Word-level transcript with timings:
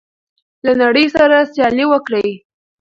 له 0.65 0.71
نړۍ 0.81 1.05
سره 1.15 1.37
سیالي 1.53 1.85
وکړئ. 1.89 2.29